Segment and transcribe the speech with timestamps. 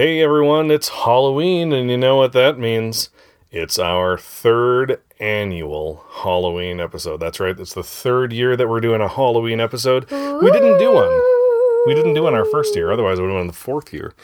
[0.00, 3.10] Hey everyone, it's Halloween, and you know what that means?
[3.50, 7.20] It's our third annual Halloween episode.
[7.20, 10.10] That's right, it's the third year that we're doing a Halloween episode.
[10.10, 11.10] We didn't do one.
[11.86, 14.14] We didn't do one our first year, otherwise it would have been the fourth year.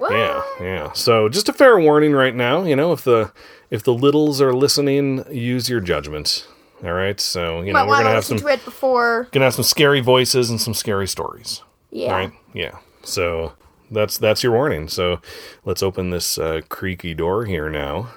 [0.00, 0.92] Yeah, yeah.
[0.92, 3.30] So just a fair warning right now, you know, if the
[3.68, 6.48] if the littles are listening, use your judgment.
[6.82, 9.28] All right, so you know Might we're gonna to have some to it before.
[9.32, 11.62] gonna have some scary voices and some scary stories.
[11.90, 12.12] Yeah.
[12.12, 12.32] Right?
[12.54, 12.78] Yeah.
[13.02, 13.52] So
[13.90, 14.88] that's that's your warning.
[14.88, 15.20] So
[15.64, 18.08] let's open this uh, creaky door here now.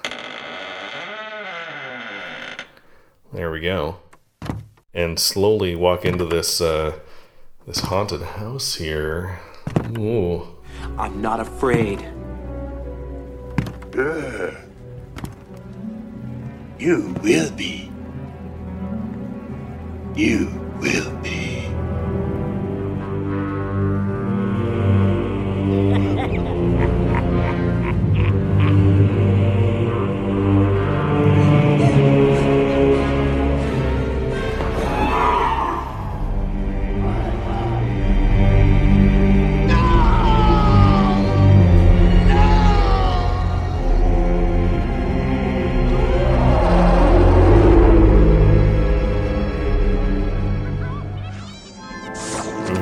[3.32, 3.96] There we go.
[4.92, 6.98] And slowly walk into this uh,
[7.66, 9.38] this haunted house here.
[9.96, 10.56] Ooh.
[10.98, 12.00] I'm not afraid.
[16.78, 17.92] You will be.
[20.16, 20.48] You
[20.80, 21.69] will be.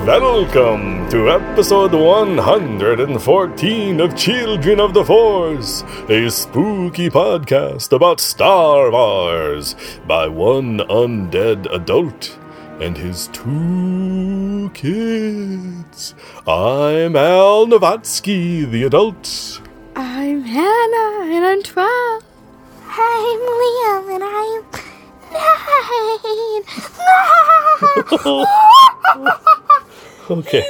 [0.09, 9.77] Welcome to episode 114 of Children of the Force, a spooky podcast about Star Wars
[10.07, 12.39] by one undead adult
[12.81, 16.15] and his two kids.
[16.47, 19.61] I'm Al Nowatzki, the adult.
[19.95, 22.23] I'm Hannah, and I'm 12.
[22.89, 24.65] I'm Liam, and I'm
[28.25, 28.49] nine.
[30.31, 30.65] Okay.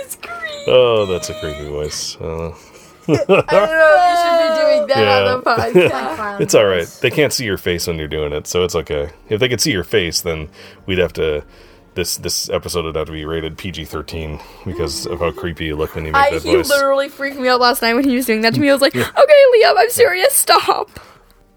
[0.66, 2.16] Oh, that's a creepy voice.
[2.20, 2.50] Uh,
[3.08, 3.48] I don't know if
[4.04, 5.32] we should be doing that Yeah.
[5.32, 6.40] on the podcast.
[6.40, 6.86] it's all right.
[7.00, 9.10] They can't see your face when you're doing it, so it's okay.
[9.28, 10.48] If they could see your face, then
[10.86, 11.44] we'd have to.
[11.94, 15.96] This this episode would have to be rated PG-13 because of how creepy you look
[15.96, 16.68] when you make I, that he voice.
[16.68, 18.68] literally freaked me out last night when he was doing that to me.
[18.70, 20.32] I was like, okay, Liam, I'm serious.
[20.32, 20.90] Stop.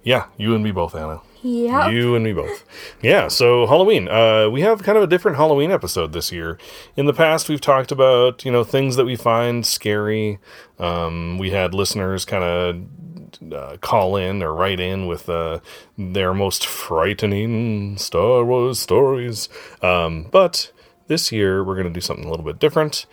[0.04, 1.20] Yeah, you and me both, Anna.
[1.44, 1.90] Yeah.
[1.90, 2.64] You and me both.
[3.02, 4.08] Yeah, so Halloween.
[4.08, 6.58] Uh, we have kind of a different Halloween episode this year.
[6.96, 10.40] In the past, we've talked about, you know, things that we find scary.
[10.78, 15.60] Um, we had listeners kind of uh, call in or write in with uh,
[15.98, 19.50] their most frightening Star Wars stories.
[19.82, 20.72] Um, but
[21.08, 23.06] this year, we're going to do something a little bit different.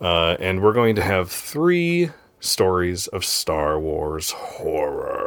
[0.00, 2.10] Uh, and we're going to have three
[2.40, 5.25] stories of Star Wars horror.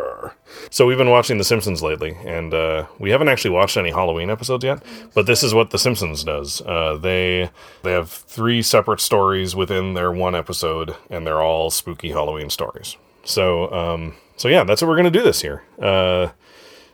[0.70, 4.30] So we've been watching The Simpsons lately, and uh, we haven't actually watched any Halloween
[4.30, 4.84] episodes yet.
[5.14, 6.62] But this is what The Simpsons does.
[6.62, 7.50] Uh, they
[7.84, 12.98] they have three separate stories within their one episode, and they're all spooky Halloween stories.
[13.24, 15.64] So um, so yeah, that's what we're gonna do this year.
[15.82, 16.30] Uh,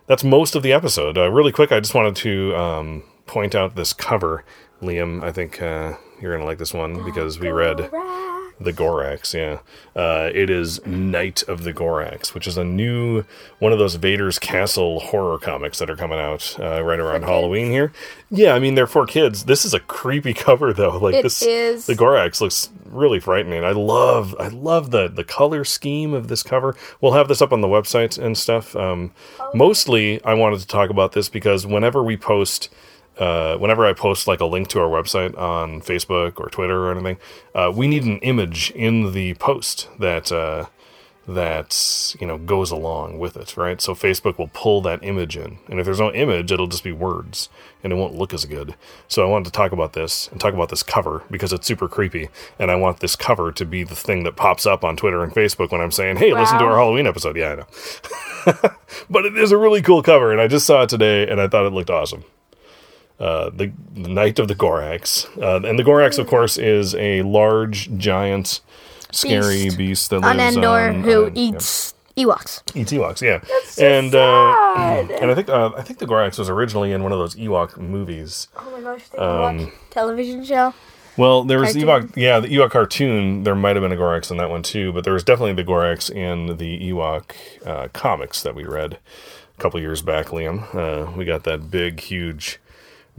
[0.07, 1.18] that's most of the episode.
[1.18, 4.44] Uh, really quick, I just wanted to um, point out this cover,
[4.81, 5.24] Liam.
[5.24, 7.90] I think uh, you're gonna like this one because we read
[8.60, 9.34] the Gorax.
[9.34, 9.60] Yeah,
[10.00, 13.24] uh, it is Night of the Gorax, which is a new
[13.60, 17.72] one of those Vader's Castle horror comics that are coming out uh, right around Halloween
[17.72, 17.92] here.
[18.30, 19.46] Yeah, I mean they're for kids.
[19.46, 20.98] This is a creepy cover though.
[20.98, 21.86] Like It this, is.
[21.86, 23.64] the Gorax looks really frightening.
[23.64, 26.76] I love, I love the the color scheme of this cover.
[27.02, 28.76] We'll have this up on the website and stuff.
[28.76, 29.12] Um,
[29.54, 32.70] mostly, I wanted to talk about this because whenever we post
[33.18, 36.92] uh, whenever I post like a link to our website on Facebook or Twitter or
[36.92, 37.18] anything,
[37.53, 40.66] uh, we need an image in the post that uh,
[41.28, 43.81] that you know goes along with it, right?
[43.81, 46.92] So Facebook will pull that image in, and if there's no image, it'll just be
[46.92, 47.50] words,
[47.84, 48.75] and it won't look as good.
[49.08, 51.88] So I wanted to talk about this and talk about this cover because it's super
[51.88, 55.24] creepy, and I want this cover to be the thing that pops up on Twitter
[55.24, 58.70] and Facebook when I'm saying, "Hey, listen to our Halloween episode." Yeah, I know,
[59.09, 61.48] but it is a really cool cover, and I just saw it today, and I
[61.48, 62.24] thought it looked awesome
[63.20, 65.26] uh, the, the Night of the Gorax.
[65.42, 68.62] Uh, and the Gorax, of course, is a large, giant,
[69.12, 72.62] scary beast, Beast that On lives Endor, on, who uh, eats Ewoks.
[72.75, 73.22] eats Ewoks.
[73.22, 74.16] Yeah, so and.
[74.16, 77.36] Uh, and I think uh, I think the Gorax was originally in one of those
[77.36, 78.48] Ewok movies.
[78.57, 80.74] Oh my gosh, the Ewok television show.
[81.18, 81.88] Well, there was Cartoon.
[81.88, 83.44] Ewok, yeah, the Ewok cartoon.
[83.44, 85.63] There might have been a Gorax in that one too, but there was definitely the
[85.63, 87.31] Gorax in the Ewok
[87.66, 88.98] uh, comics that we read
[89.57, 90.28] a couple years back.
[90.28, 92.60] Liam, uh, we got that big, huge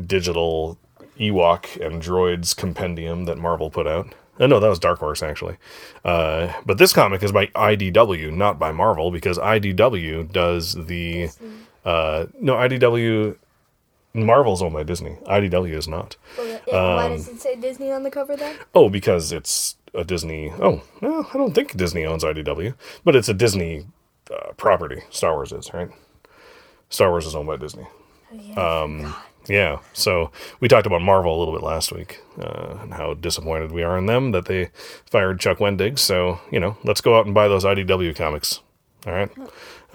[0.04, 0.78] digital
[1.18, 4.14] Ewok and droids compendium that Marvel put out.
[4.38, 5.56] Uh, no, that was Dark Horse actually.
[6.04, 11.30] Uh, but this comic is by IDW, not by Marvel, because IDW does the.
[11.84, 13.36] Uh, no, IDW.
[14.12, 15.16] Marvel's owned by Disney.
[15.26, 16.16] IDW is not.
[16.36, 18.56] Why does it say Disney on the cover then?
[18.74, 20.50] Oh, because it's a Disney.
[20.52, 23.86] Oh, well, I don't think Disney owns IDW, but it's a Disney
[24.32, 25.02] uh, property.
[25.10, 25.90] Star Wars is right.
[26.88, 27.86] Star Wars is owned by Disney.
[28.56, 29.14] Um,
[29.48, 33.72] yeah, so we talked about Marvel a little bit last week uh, and how disappointed
[33.72, 34.70] we are in them that they
[35.06, 35.98] fired Chuck Wendig.
[35.98, 38.60] So you know, let's go out and buy those IDW comics.
[39.06, 39.30] All right.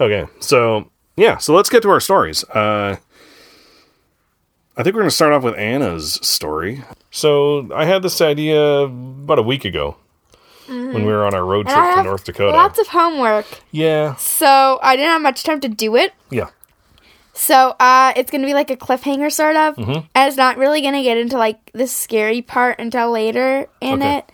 [0.00, 0.26] Okay.
[0.40, 1.36] So yeah.
[1.38, 2.44] So let's get to our stories.
[2.44, 2.96] Uh,
[4.74, 6.82] I think we're going to start off with Anna's story.
[7.10, 9.96] So I had this idea about a week ago
[10.66, 12.56] when we were on our road trip to North Dakota.
[12.56, 13.44] Lots of homework.
[13.70, 14.14] yeah.
[14.16, 16.14] So I didn't have much time to do it.
[16.30, 16.48] Yeah.
[17.34, 20.06] So uh, it's gonna be like a cliffhanger sort of, Mm-hmm.
[20.14, 24.18] and it's not really gonna get into like the scary part until later in Okay.
[24.18, 24.32] it,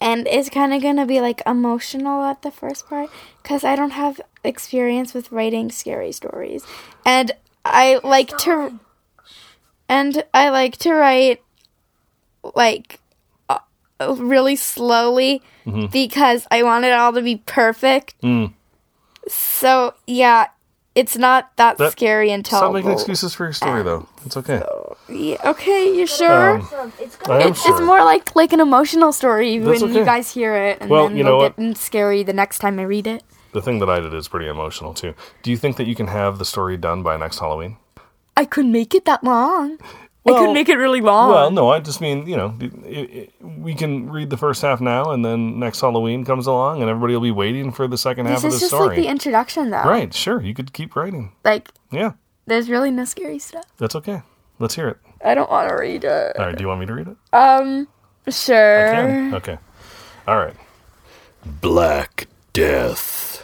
[0.00, 3.10] and it's kind of gonna be like emotional at the first part
[3.42, 6.64] because I don't have experience with writing scary stories,
[7.04, 7.30] and
[7.64, 8.80] I like to,
[9.88, 11.42] and I like to write
[12.54, 13.00] like
[13.50, 13.58] uh,
[14.18, 15.86] really slowly Mm-hmm.
[15.92, 18.14] because I want it all to be perfect.
[18.22, 18.54] Mm.
[19.28, 20.46] So yeah,
[21.00, 24.06] it's not that, That- scary until Stop making excuses for your story, though.
[24.26, 24.62] It's okay.
[25.08, 26.58] Yeah, okay, you sure?
[26.60, 26.68] Um,
[27.26, 27.72] I am it's, sure.
[27.72, 29.98] it's more like like an emotional story That's when okay.
[30.00, 31.56] you guys hear it, and Well, then you know what?
[31.56, 33.22] get scary the next time I read it.
[33.52, 35.14] the thing that I did is pretty emotional too.
[35.42, 37.76] Do you think that you can have the story done by next Halloween?
[38.36, 39.78] I couldn't make it that long.
[40.30, 41.30] I Well- could make it really long.
[41.30, 44.80] Well, no, I just mean you know it, it, we can read the first half
[44.80, 48.26] now, and then next Halloween comes along, and everybody will be waiting for the second
[48.26, 48.58] half of the story.
[48.58, 49.82] this is just like the introduction, though.
[49.84, 50.12] right?
[50.14, 51.32] Sure, you could keep writing.
[51.44, 52.12] Like, Yeah,
[52.46, 53.64] there's really no scary stuff.
[53.78, 54.22] that's okay.
[54.58, 54.98] Let's hear it.
[55.24, 56.36] I don't want to read it.
[56.38, 57.16] All right, do you want me to read it?
[57.32, 57.88] Um,
[58.28, 58.92] sure.
[58.92, 59.34] Can.
[59.34, 59.58] Okay.
[60.28, 60.54] All right.
[61.62, 63.42] Black Death.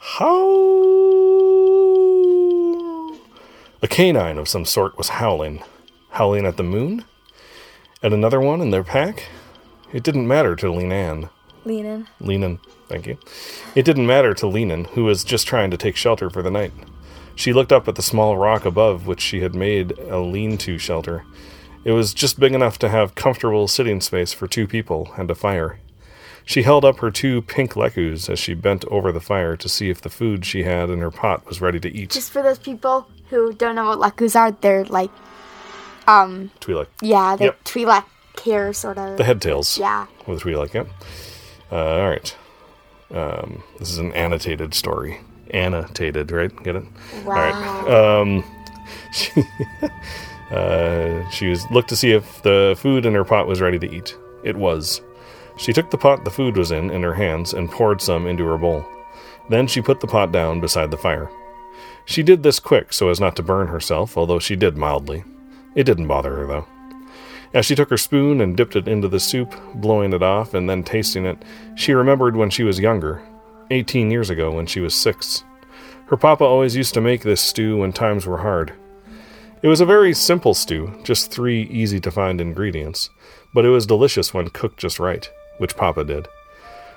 [0.00, 1.51] How?
[3.84, 5.60] A canine of some sort was howling.
[6.10, 7.04] Howling at the moon?
[8.00, 9.24] At another one in their pack?
[9.92, 11.30] It didn't matter to Leanan.
[11.64, 12.08] Lean in.
[12.20, 13.18] Leanan, thank you.
[13.74, 16.72] It didn't matter to Leanan, who was just trying to take shelter for the night.
[17.34, 20.78] She looked up at the small rock above which she had made a lean to
[20.78, 21.24] shelter.
[21.84, 25.34] It was just big enough to have comfortable sitting space for two people and a
[25.34, 25.80] fire.
[26.44, 29.90] She held up her two pink lekkus as she bent over the fire to see
[29.90, 32.10] if the food she had in her pot was ready to eat.
[32.10, 35.10] Just for those people who don't know what lakus are, they're like,
[36.06, 36.86] um, Twi'lek.
[37.00, 37.64] yeah, they're Yep.
[37.64, 38.04] Twi'lek
[38.44, 39.16] hair, sort of.
[39.16, 39.78] The head tails.
[39.78, 40.06] Yeah.
[40.26, 40.88] With Twi'lek, yep.
[41.70, 42.36] Uh, all right.
[43.12, 45.20] Um, this is an annotated story.
[45.50, 46.50] Annotated, right?
[46.62, 46.84] Get it?
[47.24, 47.34] Wow.
[47.34, 48.20] All right.
[48.20, 48.44] Um,
[49.12, 49.30] she,
[50.50, 53.90] uh, she was looked to see if the food in her pot was ready to
[53.94, 54.16] eat.
[54.44, 55.00] It was.
[55.58, 58.44] She took the pot the food was in in her hands and poured some into
[58.46, 58.84] her bowl.
[59.50, 61.30] Then she put the pot down beside the fire.
[62.04, 65.24] She did this quick so as not to burn herself, although she did mildly.
[65.74, 66.66] It didn't bother her, though.
[67.54, 70.68] As she took her spoon and dipped it into the soup, blowing it off and
[70.68, 71.42] then tasting it,
[71.74, 73.22] she remembered when she was younger,
[73.70, 75.44] 18 years ago when she was six.
[76.06, 78.72] Her papa always used to make this stew when times were hard.
[79.62, 83.10] It was a very simple stew, just three easy to find ingredients,
[83.54, 86.28] but it was delicious when cooked just right, which papa did.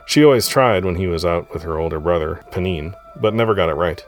[0.07, 3.69] She always tried when he was out with her older brother, Panine, but never got
[3.69, 4.05] it right.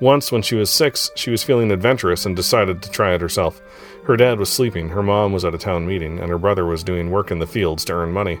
[0.00, 3.60] Once, when she was six, she was feeling adventurous and decided to try it herself.
[4.06, 6.82] Her dad was sleeping, her mom was at a town meeting, and her brother was
[6.82, 8.40] doing work in the fields to earn money.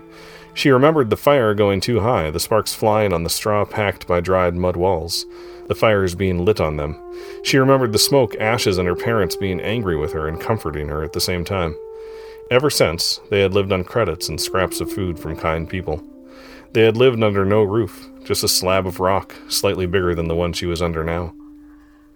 [0.52, 4.20] She remembered the fire going too high, the sparks flying on the straw packed by
[4.20, 5.26] dried mud walls,
[5.66, 7.00] the fires being lit on them.
[7.42, 11.02] She remembered the smoke, ashes, and her parents being angry with her and comforting her
[11.02, 11.76] at the same time.
[12.50, 16.02] Ever since, they had lived on credits and scraps of food from kind people.
[16.72, 20.36] They had lived under no roof, just a slab of rock, slightly bigger than the
[20.36, 21.32] one she was under now.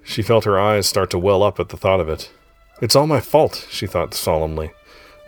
[0.08, 2.32] She felt her eyes start to well up at the thought of it.
[2.80, 4.70] It's all my fault, she thought solemnly.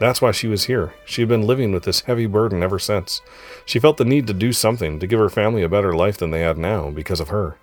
[0.01, 0.95] That's why she was here.
[1.05, 3.21] She had been living with this heavy burden ever since.
[3.67, 6.31] She felt the need to do something to give her family a better life than
[6.31, 7.59] they had now because of her.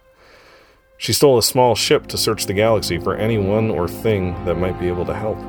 [1.00, 4.80] She stole a small ship to search the galaxy for anyone or thing that might
[4.80, 5.40] be able to help.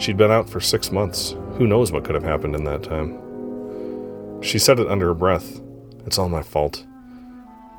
[0.00, 1.34] She'd been out for six months.
[1.54, 4.40] Who knows what could have happened in that time?
[4.40, 5.60] She said it under her breath.
[6.06, 6.86] It's all my fault.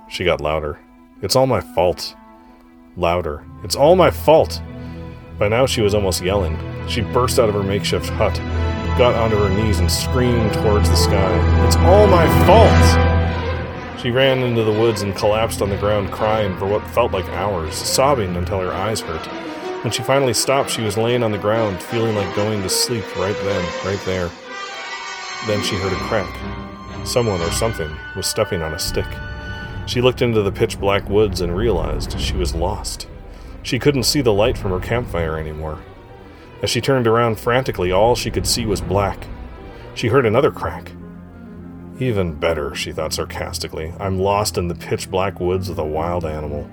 [0.10, 0.78] She got louder.
[1.22, 2.18] It's all my fault.
[2.96, 3.44] Louder.
[3.64, 4.62] It's all my fault.
[5.40, 6.58] By now she was almost yelling.
[6.88, 8.36] She burst out of her makeshift hut,
[8.98, 11.66] got onto her knees, and screamed towards the sky.
[11.66, 14.00] It's all my fault!
[14.00, 17.26] She ran into the woods and collapsed on the ground, crying for what felt like
[17.30, 19.26] hours, sobbing until her eyes hurt.
[19.84, 23.04] When she finally stopped, she was laying on the ground, feeling like going to sleep
[23.16, 24.30] right then, right there.
[25.48, 27.08] Then she heard a crack.
[27.08, 29.08] Someone or something was stepping on a stick.
[29.86, 33.08] She looked into the pitch black woods and realized she was lost.
[33.62, 35.80] She couldn't see the light from her campfire anymore.
[36.62, 39.28] As she turned around frantically, all she could see was black.
[39.96, 40.92] She heard another crack.
[42.00, 43.94] Even better, she thought sarcastically.
[44.00, 46.70] I'm lost in the pitch black woods with a wild animal.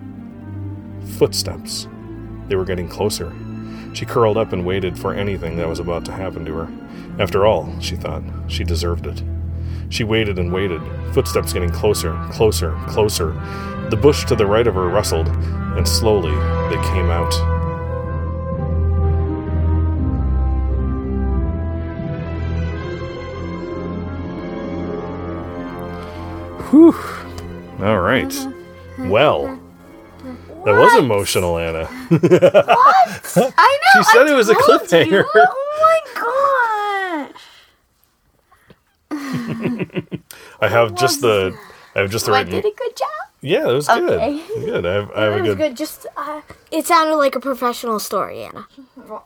[1.19, 1.89] Footsteps.
[2.49, 3.33] They were getting closer.
[3.93, 6.69] She curled up and waited for anything that was about to happen to her.
[7.19, 9.23] After all, she thought, she deserved it.
[9.91, 10.81] She waited and waited,
[11.13, 13.33] footsteps getting closer, closer, closer.
[13.91, 16.31] The bush to the right of her rustled, and slowly
[16.71, 17.35] they came out.
[26.71, 26.95] Whew.
[27.81, 28.33] All right.
[28.99, 29.59] Well,
[30.65, 31.87] that was emotional, Anna.
[33.37, 33.55] What?
[33.57, 34.03] I know.
[34.03, 35.11] She said I it was a cliffhanger.
[35.11, 35.25] you.
[35.35, 37.43] Oh my gosh.
[40.61, 41.57] I have just the.
[41.95, 42.47] I have just the right.
[42.47, 42.63] I right.
[42.63, 43.09] did a good job.
[43.43, 44.43] Yeah, it was Okay.
[44.47, 44.65] good.
[44.67, 44.87] Good.
[44.87, 45.59] I have, I have a It was good.
[45.59, 45.77] good.
[45.77, 48.69] Just uh, it sounded like a professional story, Anna.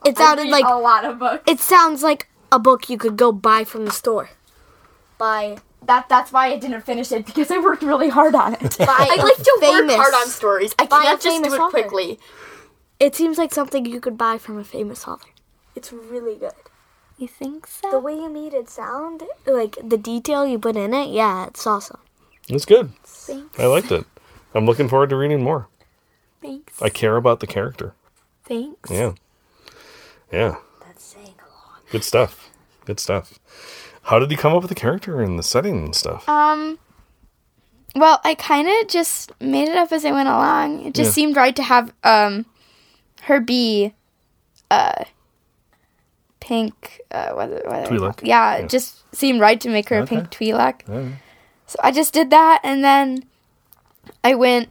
[0.06, 1.42] It sounded like a lot of books.
[1.50, 4.30] it sounds like a book you could go buy from the store.
[5.18, 8.78] Buy That that's why I didn't finish it because I worked really hard on it.
[8.78, 10.74] buy I a like to famous, work hard on stories.
[10.78, 11.70] I By a can't just famous do it author.
[11.82, 12.18] quickly.
[13.00, 15.28] It seems like something you could buy from a famous author.
[15.76, 16.52] It's really good.
[17.16, 17.90] You think so?
[17.90, 21.66] The way you made it sound, like the detail you put in it, yeah, it's
[21.66, 21.98] awesome.
[22.48, 22.90] It's good.
[23.04, 23.58] Thanks.
[23.58, 24.04] I liked it.
[24.54, 25.68] I'm looking forward to reading more.
[26.42, 26.80] Thanks.
[26.82, 27.94] I care about the character.
[28.44, 28.90] Thanks.
[28.90, 29.12] Yeah.
[30.32, 30.56] Yeah.
[30.84, 31.82] That's saying a lot.
[31.90, 32.50] Good stuff.
[32.84, 33.38] Good stuff.
[34.02, 36.28] How did you come up with the character and the setting and stuff?
[36.28, 36.78] Um.
[37.96, 40.84] Well, I kind of just made it up as I went along.
[40.84, 41.14] It just Yeah.
[41.14, 42.44] seemed right to have um,
[43.22, 43.94] her be,
[44.68, 45.04] uh,
[46.48, 47.00] pink.
[47.10, 48.20] Uh, what, what Twi'lek?
[48.22, 48.64] Yeah, Yeah.
[48.64, 50.16] it just seemed right to make her Okay.
[50.16, 50.88] a pink Twi'lek.
[50.88, 51.12] Alright.
[51.66, 53.24] So I just did that, and then
[54.22, 54.68] I went.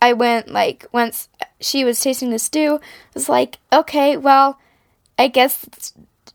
[0.00, 1.28] I went like once
[1.60, 2.80] she was tasting the stew.
[2.82, 4.58] I was like, okay, well,
[5.18, 5.64] I guess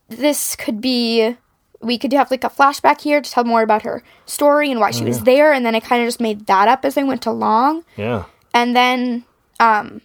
[0.07, 1.35] this could be.
[1.81, 4.91] We could have like a flashback here to tell more about her story and why
[4.91, 7.25] she was there, and then I kind of just made that up as I went
[7.27, 8.23] along, Yeah.
[8.53, 9.25] and then,
[9.59, 10.01] um,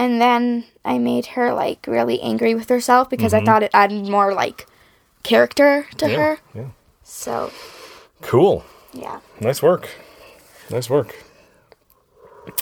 [0.00, 4.08] and then I made her like really angry with herself because I thought it added
[4.08, 4.66] more like
[5.22, 6.12] character to Mm-hmm.
[6.14, 6.18] Yeah.
[6.24, 6.38] her.
[6.54, 6.68] Yeah.
[7.04, 7.50] So
[8.22, 8.64] Cool.
[8.92, 9.20] yeah.
[9.40, 9.88] Nice work.
[10.70, 11.14] Nice work.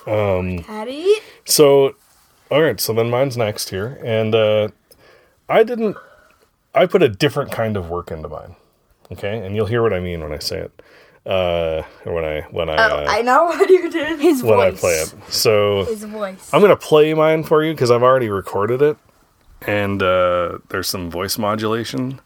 [0.05, 1.07] Patty?
[1.45, 1.95] So,
[2.51, 2.81] all right.
[2.81, 4.69] So then mine's next here, and uh,
[5.49, 5.97] I didn't.
[6.75, 8.57] I put a different kind of work into mine.
[9.13, 10.83] Okay, and you'll hear what I mean when I say it.
[11.29, 14.19] Uh, or when I when I uh, I know what you did.
[14.19, 15.15] His when I play it.
[15.29, 16.49] So His voice.
[16.55, 18.97] I'm gonna play mine for you because I've already recorded it,
[19.67, 22.21] and uh, there's some voice modulation.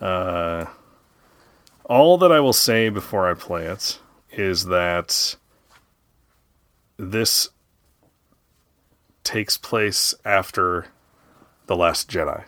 [0.00, 0.66] Uh,
[1.84, 4.00] all that I will say before I play it
[4.32, 5.36] is that
[6.96, 7.50] this
[9.22, 10.86] takes place after
[11.66, 12.44] the Last Jedi.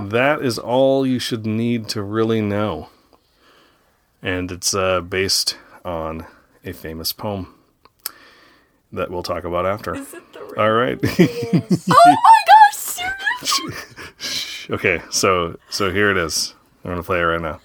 [0.00, 2.88] That is all you should need to really know,
[4.24, 6.26] and it's uh, based on
[6.64, 7.54] a famous poem
[8.90, 9.96] that we'll talk about after.
[10.56, 10.98] All right.
[11.86, 12.40] Oh my
[13.42, 14.70] gosh!
[14.70, 16.54] okay, so so here it is.
[16.84, 17.60] I'm gonna play it right now.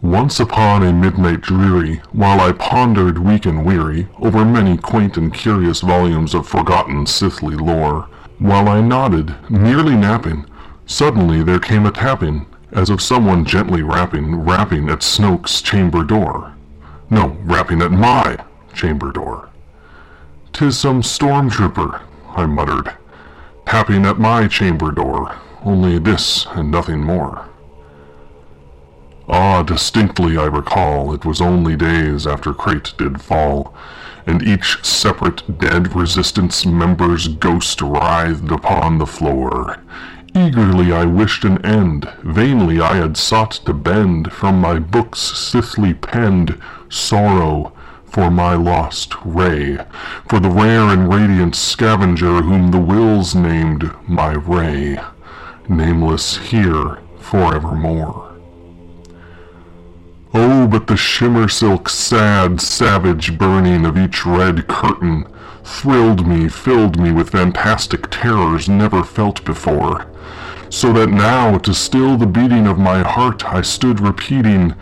[0.00, 5.34] Once upon a midnight dreary, while I pondered weak and weary over many quaint and
[5.34, 10.46] curious volumes of forgotten Sithly lore, while I nodded, nearly napping,
[10.86, 16.54] suddenly there came a tapping, as of someone gently rapping, rapping at Snoke's chamber door.
[17.10, 18.36] No, rapping at my
[18.74, 19.48] chamber door.
[20.52, 22.00] "'Tis some stormtrooper,"
[22.36, 22.94] I muttered,
[23.66, 27.46] tapping at my chamber door, only this and nothing more.
[29.28, 33.74] Ah, distinctly I recall it was only days after Crait did fall,
[34.26, 39.78] and each separate dead resistance member's ghost writhed upon the floor.
[40.34, 44.32] Eagerly I wished an end, vainly I had sought to bend.
[44.32, 47.72] From my books sithly penned sorrow
[48.04, 49.78] for my lost Rey,
[50.28, 54.98] for the rare and radiant scavenger whom the Whills named my Rey,
[55.68, 58.34] nameless here forevermore.
[60.34, 65.26] Oh, but the shimmer silk sad, savage burning of each red curtain
[65.68, 70.06] thrilled me, filled me with fantastic terrors never felt before.
[70.70, 74.74] So that now, to still the beating of my heart, I stood repeating,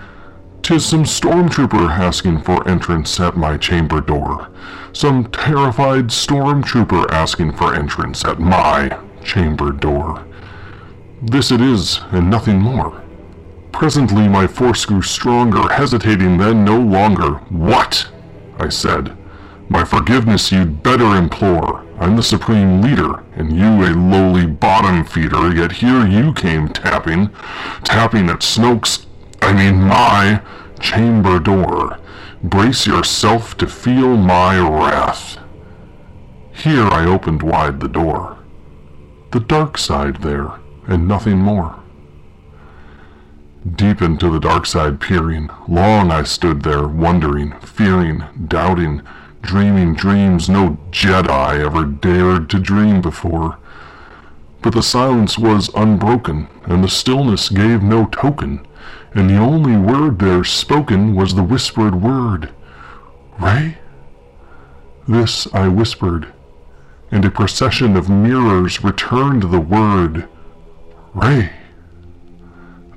[0.63, 4.49] "'Tis some stormtrooper asking for entrance at my chamber door.
[4.93, 10.25] Some terrified stormtrooper asking for entrance at my chamber door.
[11.21, 13.03] This it is, and nothing more.
[13.73, 17.35] Presently my force grew stronger, hesitating then no longer.
[17.51, 18.09] What?
[18.59, 19.17] I said.
[19.69, 21.85] My forgiveness you'd better implore.
[21.99, 27.31] I'm the supreme leader, and you a lowly bottom feeder, yet here you came tapping,
[27.83, 29.07] tapping at Snoke's
[29.43, 30.43] I mean my,
[30.81, 31.99] chamber door.
[32.43, 35.39] Brace yourself to feel my wrath.
[36.53, 38.39] Here I opened wide the door.
[39.31, 40.53] The dark side there,
[40.87, 41.79] and nothing more.
[43.75, 49.03] Deep into the dark side peering, long I stood there, wondering, fearing, doubting,
[49.47, 53.59] dreaming dreams no Jedi ever dared to dream before.
[54.61, 58.67] But the silence was unbroken, and the stillness gave no token,
[59.15, 62.53] and the only word there spoken was the whispered word,
[63.39, 63.79] Rey?
[65.07, 66.33] This I whispered,
[67.13, 70.29] and a procession of mirrors returned the word,
[71.15, 71.53] Rey.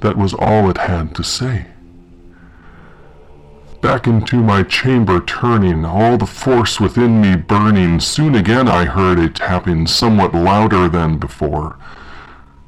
[0.02, 1.68] That was all it had to say.
[3.82, 9.18] Back into my chamber turning, all the force within me burning, soon again I heard
[9.20, 11.78] a tapping somewhat louder than before.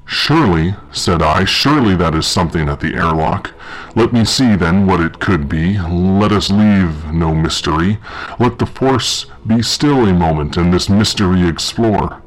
[0.06, 3.54] Surely, said I, surely that is something at the airlock.
[3.94, 5.78] Let me see then what it could be.
[5.78, 7.98] Let us leave no mystery.
[8.40, 12.22] Let the force be still a moment and this mystery explore.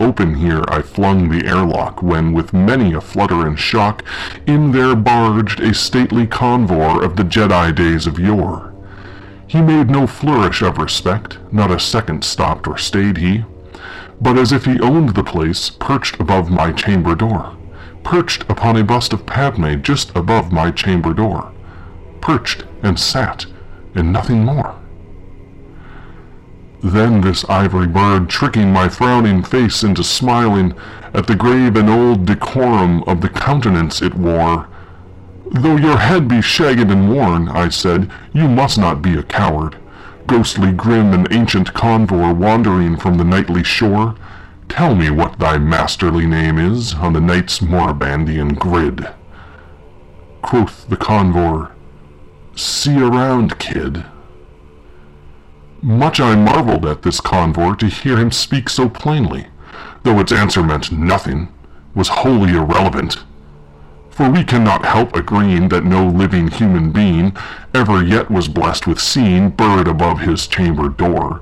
[0.00, 4.02] Open here I flung the airlock, when with many a flutter and shock,
[4.46, 8.72] in there barged a stately convor of the Jedi days of yore.
[9.46, 13.44] He made no flourish of respect, not a second stopped or stayed he,
[14.18, 17.58] but as if he owned the place, perched above my chamber door,
[18.02, 21.52] perched upon a bust of Padme just above my chamber door,
[22.22, 23.44] perched and sat,
[23.94, 24.79] and nothing more.
[26.82, 30.74] Then this ivory bird, tricking my frowning face into smiling
[31.12, 34.66] at the grave and old decorum of the countenance it wore.
[35.50, 39.76] Though your head be shagged and worn, I said, you must not be a coward.
[40.26, 44.14] Ghostly grim and ancient convor wandering from the nightly shore,
[44.68, 49.08] tell me what thy masterly name is on the night's Morabandian grid.
[50.40, 51.72] Quoth the convor,
[52.54, 54.04] See around, kid.
[55.82, 59.46] Much I marveled at this convor to hear him speak so plainly,
[60.02, 61.48] though its answer meant nothing,
[61.94, 63.24] was wholly irrelevant.
[64.10, 67.34] For we cannot help agreeing that no living human being
[67.72, 71.40] ever yet was blessed with seeing bird above his chamber door.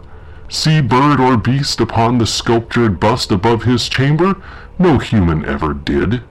[0.48, 4.40] See bird or beast upon the sculptured bust above his chamber?
[4.78, 6.22] No human ever did.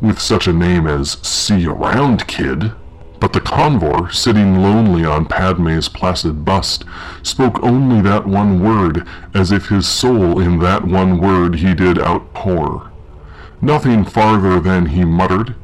[0.00, 2.72] With such a name as See Around Kid,
[3.20, 6.84] but the convor, sitting lonely on Padme's placid bust,
[7.22, 11.98] spoke only that one word, as if his soul in that one word he did
[11.98, 12.90] outpour.
[13.60, 15.54] Nothing farther than he muttered,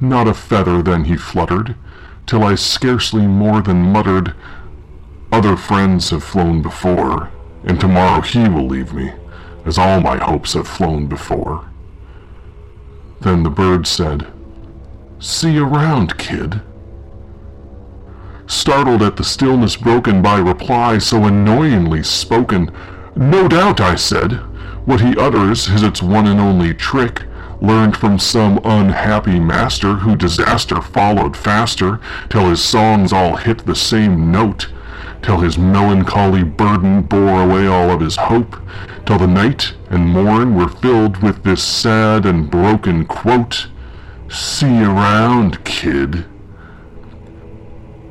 [0.00, 1.74] not a feather than he fluttered,
[2.26, 4.34] till I scarcely more than muttered,
[5.32, 7.30] Other friends have flown before,
[7.64, 9.12] and tomorrow he will leave me,
[9.64, 11.64] as all my hopes have flown before.
[13.22, 14.26] Then the bird said,
[15.18, 16.60] See around, kid
[18.52, 22.70] startled at the stillness broken by reply so annoyingly spoken.
[23.16, 24.32] No doubt, I said,
[24.84, 27.22] what he utters is its one and only trick,
[27.60, 33.74] learned from some unhappy master who disaster followed faster, till his songs all hit the
[33.74, 34.68] same note,
[35.22, 38.56] till his melancholy burden bore away all of his hope,
[39.06, 43.68] till the night and morn were filled with this sad and broken quote,
[44.28, 46.26] See you around, kid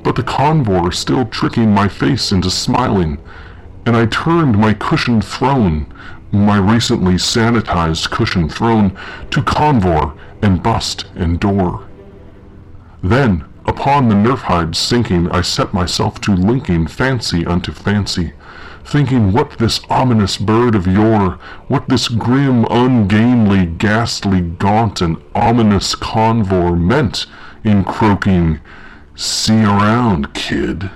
[0.03, 3.19] but the convor still tricking my face into smiling,
[3.85, 5.91] and I turned my cushioned throne,
[6.31, 8.97] my recently sanitized cushioned throne,
[9.31, 11.87] to convor and bust and door.
[13.03, 18.33] Then, upon the nerf hide sinking, I set myself to linking fancy unto fancy,
[18.83, 25.95] thinking what this ominous bird of yore, what this grim, ungainly, ghastly, gaunt, and ominous
[25.95, 27.25] convor meant
[27.63, 28.59] in croaking,
[29.21, 30.89] See around, kid.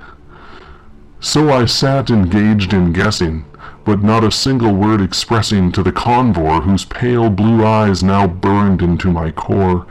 [1.20, 3.44] So I sat engaged in guessing,
[3.84, 8.82] but not a single word expressing to the convor whose pale blue eyes now burned
[8.82, 9.86] into my core.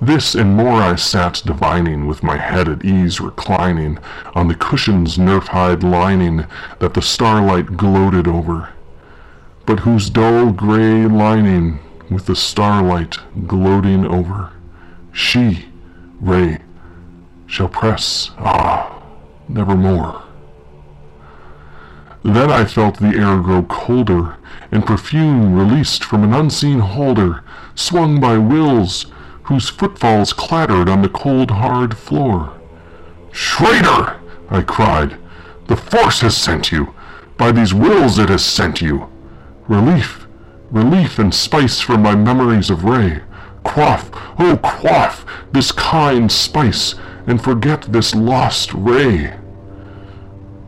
[0.00, 3.98] This and more I sat divining, with my head at ease reclining
[4.34, 6.46] on the cushion's nerf-hide lining
[6.78, 8.70] that the starlight gloated over,
[9.66, 14.52] but whose dull gray lining with the starlight gloating over.
[15.12, 15.66] She,
[16.18, 16.60] Rey,
[17.46, 19.02] shall press, ah,
[19.48, 20.22] nevermore.
[22.22, 24.36] Then I felt the air grow colder,
[24.72, 29.06] and perfume released from an unseen holder, swung by Whills
[29.44, 32.52] whose footfalls clattered on the cold hard floor.
[33.30, 34.18] Traitor!
[34.50, 35.18] I cried.
[35.66, 36.94] The Force has sent you.
[37.36, 39.10] By these Whills it has sent you.
[39.68, 40.26] Relief,
[40.70, 43.22] relief and spice from my memories of Rey.
[43.64, 46.94] Quaff, oh quaff, this kind spice,
[47.26, 49.34] and forget this lost Rey.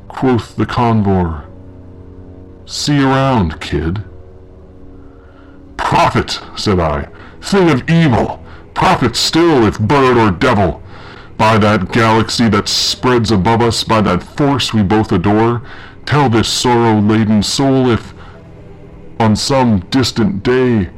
[0.09, 1.47] Quoth the convor,
[2.66, 4.03] See around, kid.
[5.77, 7.09] Prophet, said I,
[7.40, 10.83] thing of evil, prophet still if bird or devil.
[11.38, 15.62] By that galaxy that spreads above us, by that force we both adore,
[16.07, 18.14] tell this sorrow-laden soul if,
[19.21, 20.90] on some distant day,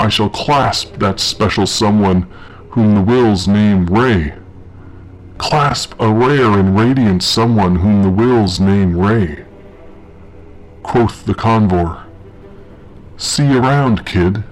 [0.00, 2.22] I shall clasp that special someone
[2.70, 4.32] whom the Whills name Rey.
[5.42, 9.44] Clasp a rare and radiant someone whom the Whills name Rey.
[10.84, 12.04] Quoth the convor,
[13.16, 14.44] See around, kid.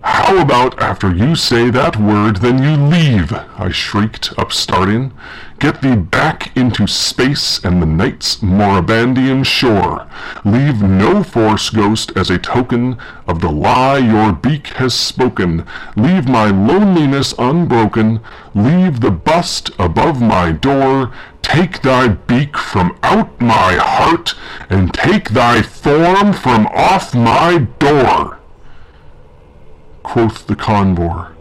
[0.00, 3.30] How about after you say that word, then you leave?
[3.30, 5.12] I shrieked, upstarting.
[5.58, 10.06] Get thee back into space and the night's Morabandian shore.
[10.44, 15.66] Leave no force ghost as a token of the lie your beak has spoken.
[15.96, 18.20] Leave my loneliness unbroken.
[18.54, 21.10] Leave the bust above my door.
[21.40, 24.34] Take thy beak from out my heart,
[24.68, 28.40] and take thy form from off my door.
[30.02, 31.32] Quoth the convor,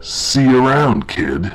[0.00, 1.52] See around, kid.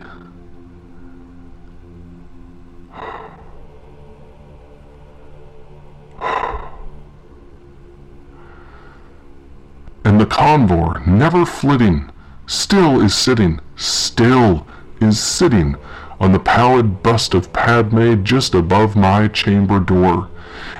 [10.11, 12.11] And the convor, never flitting,
[12.45, 14.67] still is sitting, still
[14.99, 15.77] is sitting
[16.19, 20.29] on the pallid bust of Padme just above my chamber door,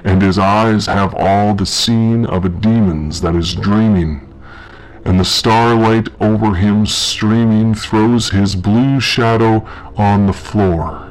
[0.03, 4.27] and his eyes have all the scene of a demon's that is dreaming.
[5.05, 9.65] And the starlight over him streaming throws his blue shadow
[9.95, 11.09] on the floor.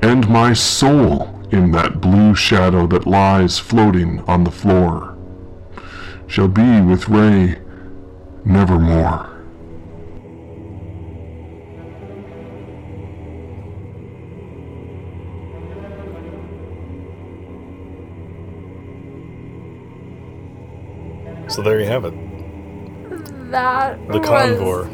[0.00, 5.15] And my soul in that blue shadow that lies floating on the floor
[6.26, 7.58] shall be with Rey
[8.44, 9.32] nevermore.
[21.48, 22.14] So there you have it.
[23.50, 24.90] That The was convor.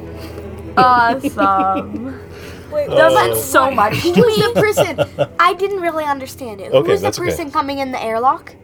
[0.76, 2.20] awesome.
[2.70, 5.28] Wait, that Uh, meant so much to who's the person?
[5.38, 6.72] I didn't really understand it.
[6.72, 7.28] Okay, Who's the that's okay.
[7.30, 8.54] person coming in the airlock?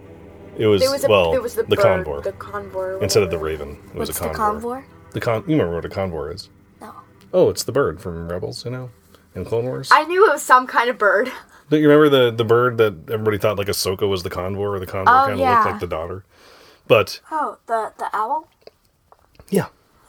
[0.58, 3.22] It was, There was a well there was the, the bird, convor the convor instead
[3.22, 3.78] of the raven.
[3.88, 4.60] It was What's a the convor.
[4.60, 4.84] convor?
[5.12, 5.44] The con.
[5.46, 6.48] You remember what a convor is?
[6.80, 6.92] No.
[7.32, 8.64] Oh, it's the bird from Rebels.
[8.64, 8.90] You know,
[9.34, 9.88] in Clone Wars.
[9.92, 11.30] I knew it was some kind of bird.
[11.70, 14.78] Don't you remember the the bird that everybody thought like Ahsoka was the convor, or
[14.80, 15.58] the convor Oh, kind of yeah.
[15.60, 16.24] looked like the daughter?
[16.86, 18.48] But Oh, the the owl.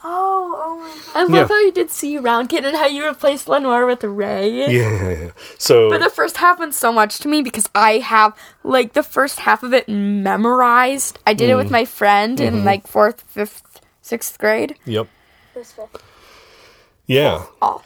[0.02, 1.16] Yeah, Oh, oh my god.
[1.16, 1.54] I love Yeah.
[1.56, 4.48] how you did see around kid and how you replaced Lenore with Rey.
[4.50, 5.10] yeah, yeah.
[5.10, 5.30] yeah.
[5.58, 8.34] So But the first half meant so much to me because I have
[8.64, 11.18] like the first half of it memorized.
[11.26, 11.56] I did it Mm.
[11.58, 12.56] with my friend Mm-hmm.
[12.58, 14.76] in like fourth, fifth, sixth grade.
[14.86, 15.06] yep,
[15.54, 15.74] This
[17.06, 17.82] yeah, Oh,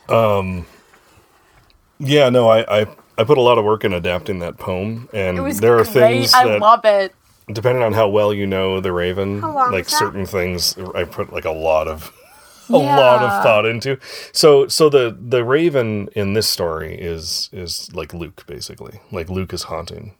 [1.98, 2.28] yeah.
[2.30, 5.40] No, I, I I put a lot of work in adapting that poem, and it
[5.40, 5.92] was there are great.
[5.94, 7.14] things I that love it.
[7.52, 9.40] Depending on how well you know the Raven,
[9.72, 12.12] like certain things, I put like a lot of
[12.70, 13.98] a lot of thought into.
[14.32, 19.52] So so the the Raven in this story is is like Luke basically, like Luke
[19.52, 20.14] is haunting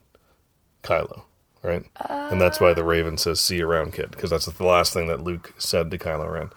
[0.83, 1.23] Kylo,
[1.63, 1.83] right?
[2.09, 5.07] and that's why the Raven says "See you around, kid," because that's the last thing
[5.07, 6.49] that Luke said to Kylo Ren.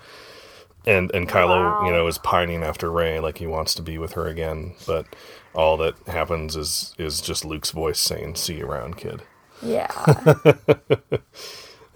[0.87, 4.13] And and Kylo, you know, is pining after Rey, like he wants to be with
[4.13, 5.07] her again, but
[5.55, 9.23] all that happens is is just Luke's voice saying "See you around, kid."
[9.63, 9.89] Yeah.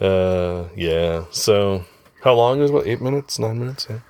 [0.01, 1.25] Uh, yeah.
[1.31, 1.85] So,
[2.25, 2.87] how long is what?
[2.89, 3.39] Eight minutes?
[3.39, 3.87] Nine minutes?
[3.89, 4.01] Yeah.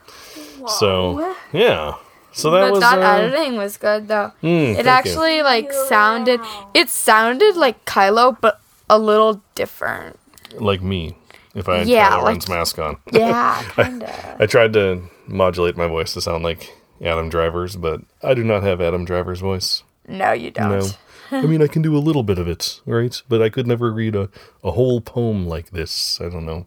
[0.67, 1.95] So, yeah.
[2.33, 2.81] So that but was.
[2.81, 4.33] that uh, editing was good though.
[4.43, 4.91] mm, it thank you.
[4.91, 6.41] actually like sounded
[6.73, 10.19] it sounded like Kylo but a little different.
[10.55, 11.15] like me.
[11.55, 14.37] If I had Yeah, Kylo like- Ren's mask on, Yeah, kinda.
[14.41, 16.73] I tried to modulate my voice to sound like
[17.05, 19.83] Adam Driver's, but I do not have Adam Driver's voice.
[20.09, 20.71] no, you don't.
[20.71, 20.87] No.
[21.33, 23.21] I mean, I can do a little bit of it, right?
[23.29, 24.29] But I could never read a,
[24.63, 26.21] a whole poem like this.
[26.21, 26.67] I don't know.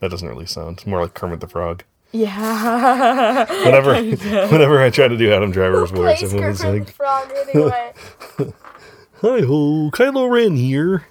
[0.00, 1.84] That doesn't really sound more like Kermit the Frog.
[2.12, 3.44] Yeah.
[3.64, 3.94] Whenever,
[4.48, 7.92] whenever I try to do Adam Driver's voice, Plays everyone's like, the Frog anyway.
[9.22, 11.06] Hi ho, Kylo Ren here.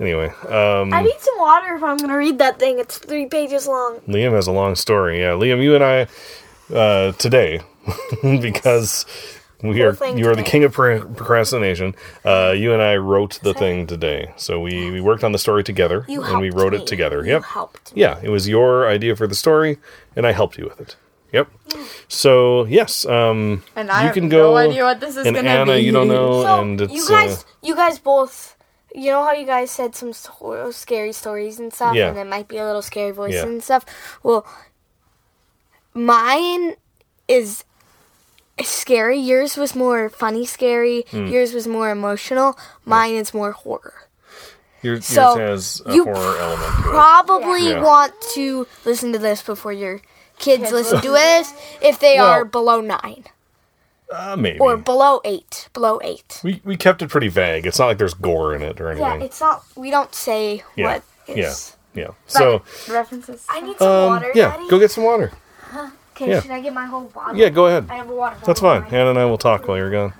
[0.00, 2.78] Anyway, um, I need some water if I'm gonna read that thing.
[2.80, 4.00] It's three pages long.
[4.08, 5.20] Liam has a long story.
[5.20, 6.06] Yeah, Liam, you and I
[6.74, 7.60] uh, today
[8.22, 9.06] because
[9.62, 11.94] we are you are the king of procrastination.
[12.24, 15.62] Uh, you and I wrote the thing today, so we, we worked on the story
[15.64, 16.78] together You and we wrote me.
[16.80, 17.24] it together.
[17.24, 17.44] You Yep.
[17.44, 17.94] helped.
[17.94, 18.02] me.
[18.02, 19.78] Yeah, it was your idea for the story,
[20.16, 20.96] and I helped you with it.
[21.32, 21.48] Yep.
[22.08, 24.56] So yes, um, And I you have can no go.
[24.56, 25.80] idea what this is and gonna Anna, be.
[25.80, 28.56] you don't know, So and it's you guys, uh, you guys both
[28.94, 32.08] you know how you guys said some sto- scary stories and stuff, Yeah.
[32.10, 33.44] and it might be a little scary voice Yeah.
[33.46, 33.86] and stuff.
[34.22, 34.44] Well,
[35.94, 36.74] mine
[37.28, 37.64] is
[38.62, 39.18] scary.
[39.18, 41.04] Yours was more funny, scary.
[41.10, 41.26] Hmm.
[41.26, 42.56] Yours was more emotional.
[42.84, 43.94] Mine is more horror.
[44.82, 46.82] Your, yours So, has a you horror element to.
[46.82, 47.82] Probably Yeah.
[47.82, 50.00] want to listen to this before your
[50.38, 53.24] kids listen to this if they Well- are below nine
[54.10, 54.58] Uh, maybe.
[54.58, 55.68] or below eight.
[55.72, 56.40] Below eight.
[56.42, 57.64] we, we kept it pretty vague.
[57.64, 59.20] It's not like there's gore in it or anything.
[59.20, 59.62] Yeah, it's not.
[59.76, 60.84] We don't say yeah.
[60.94, 61.46] what yeah.
[61.48, 61.76] is.
[61.94, 62.08] Yeah.
[62.26, 63.44] So, References.
[63.48, 64.32] I need some um, water.
[64.34, 64.68] yeah, Daddy.
[64.68, 65.30] go get some water.
[66.14, 66.40] Okay, yeah.
[66.40, 67.36] should I get my whole bottle?
[67.36, 67.86] Yeah, go ahead.
[67.90, 68.36] I have a water.
[68.44, 68.82] That's fine.
[68.82, 70.12] Hannah and I will talk while you're gone.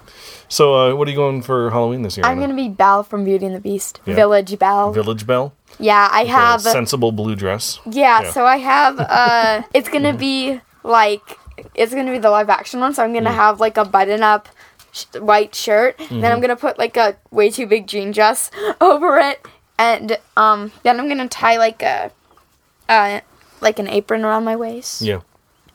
[0.48, 2.26] So, uh, what are you going for Halloween this year?
[2.26, 2.48] I'm Anna?
[2.48, 4.00] gonna be Belle from Beauty and the Beast.
[4.04, 4.14] Yeah.
[4.14, 4.92] Village Belle.
[4.92, 5.52] Village Belle.
[5.78, 6.60] yeah, I A have.
[6.60, 7.78] A sensible blue dress.
[7.86, 8.30] Yeah, Yeah.
[8.32, 11.38] so I have uh it's gonna be like
[11.74, 14.48] it's gonna be the live action one, so I'm gonna have like a button up
[14.92, 18.50] sh- white shirt, then I'm gonna put like a way too big jean dress
[18.80, 19.46] over it,
[19.78, 22.10] and um then I'm gonna tie like a
[22.90, 23.20] uh
[23.62, 25.00] like an apron around my waist.
[25.02, 25.20] Yeah.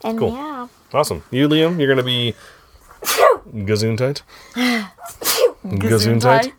[0.03, 0.31] And cool.
[0.33, 0.67] yeah.
[0.93, 1.23] Awesome.
[1.31, 2.33] You, Liam, you're going to be
[3.53, 4.23] gazoon tight?
[5.65, 6.53] gazoon tight?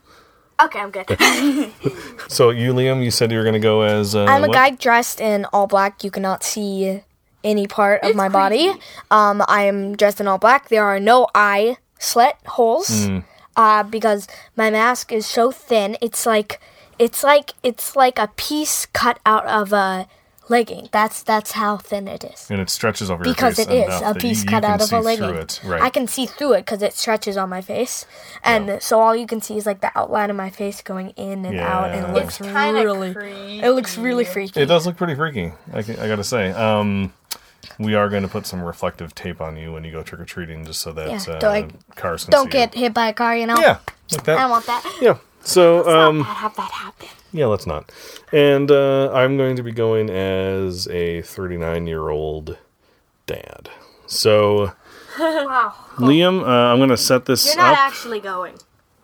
[0.61, 1.07] Okay, I'm good.
[2.29, 4.15] So, you, Liam, you said you were going to go as.
[4.15, 4.55] Uh, I'm a what?
[4.55, 6.05] guy dressed in all black.
[6.05, 7.01] You cannot see
[7.43, 8.71] any part of my body.
[9.11, 10.69] Um, I am dressed in all black.
[10.69, 13.07] There are no eye slit holes.
[13.07, 13.19] Hmm.
[13.57, 15.97] Uh, because my mask is so thin.
[16.01, 16.61] It's like
[16.99, 20.07] it's like it's like a piece cut out of a
[20.49, 20.89] legging.
[20.93, 22.51] That's that's how thin it is.
[22.51, 24.49] And it stretches over Because your it face is enough a that piece you, you
[24.51, 25.35] cut can out of see a through legging.
[25.37, 25.61] It.
[25.65, 25.83] Right.
[25.83, 28.07] I can see through it because it stretches on my face,
[28.43, 31.45] and so all you can see is like the outline of my face going in
[31.45, 32.15] and out, and it Yeah.
[32.15, 34.61] looks really, it looks really freaky.
[34.61, 35.53] It does look pretty freaky.
[35.73, 36.51] I, can- I gotta say.
[36.53, 37.13] Um,
[37.79, 40.25] we are going to put some reflective tape on you when you go trick or
[40.25, 43.09] treating, just so that Yeah, uh, don't, like, cars can Don't see get hit by
[43.09, 43.57] a car, you know.
[43.59, 43.79] Yeah,
[44.13, 44.39] like that.
[44.39, 44.99] I don't want that.
[45.01, 45.19] Yeah.
[45.49, 47.09] So, um, have that happen.
[47.33, 47.91] yeah, let's not.
[48.33, 52.59] And uh, I'm going to be going as a 39 year old
[53.27, 53.71] dad.
[54.07, 54.73] So,
[55.19, 55.75] Wow.
[55.97, 57.55] Liam, uh, I'm going to set this up.
[57.57, 57.79] You're not up.
[57.79, 58.57] actually going.